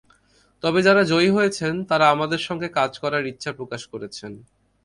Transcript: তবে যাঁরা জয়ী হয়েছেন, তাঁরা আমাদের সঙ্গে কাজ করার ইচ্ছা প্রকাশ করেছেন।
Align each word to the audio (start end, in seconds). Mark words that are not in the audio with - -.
তবে 0.63 0.79
যাঁরা 0.81 1.03
জয়ী 1.03 1.29
হয়েছেন, 1.29 1.73
তাঁরা 1.85 2.05
আমাদের 2.09 2.41
সঙ্গে 2.47 2.67
কাজ 2.69 2.91
করার 2.99 3.23
ইচ্ছা 3.25 3.51
প্রকাশ 3.53 3.81
করেছেন। 3.87 4.31